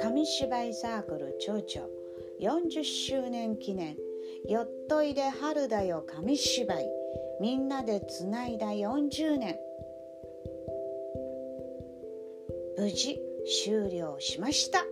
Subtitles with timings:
[0.00, 1.80] 紙芝居サークル町長
[2.40, 3.96] 40周年記念
[4.48, 6.88] よっといで春だよ紙芝居
[7.40, 9.58] みんなでつないだ40年。
[12.76, 13.18] 無事
[13.64, 14.84] 終了しました。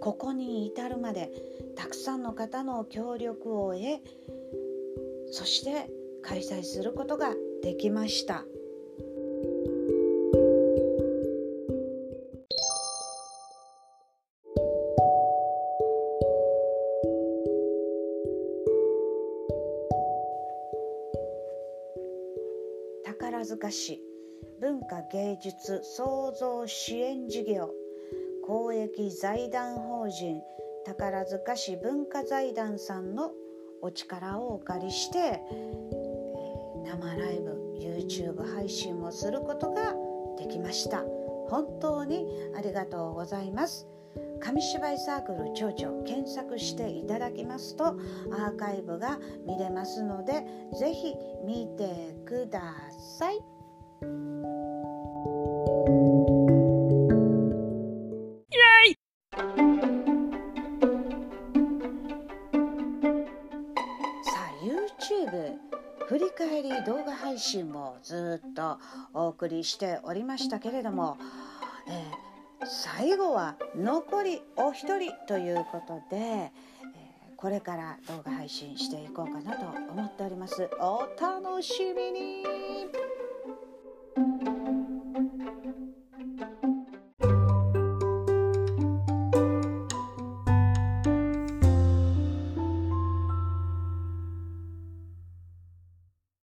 [0.00, 1.30] ここに至るまで
[1.76, 4.00] たくさんの方の協力を得
[5.30, 5.88] そして
[6.22, 8.44] 開催することができました。
[23.42, 24.00] 宝塚市
[24.60, 27.70] 文化芸術創造支援事業
[28.46, 30.40] 公益財団法人
[30.86, 33.32] 宝塚市文化財団さんの
[33.82, 39.92] お力をお借りして、えー、生ライブ YouTube 配信もすることが
[40.38, 41.02] できました。
[41.48, 42.24] 本当に
[42.56, 43.88] ありがとうございます。
[44.40, 50.44] 紙芝居サークル町長検索していただきますとアーカイブが見れますので
[50.78, 52.60] ぜひ見てくだ
[53.18, 53.40] さい。
[64.62, 65.56] YouTube
[66.06, 68.78] 振り返り動画配信をずっと
[69.14, 71.16] お送りしておりましたけれども、
[71.88, 72.31] えー
[72.64, 76.50] 最後は残りお一人ということで、えー、
[77.36, 80.70] これから動画配信していこうかなと思っております。
[80.80, 83.21] お楽しみに。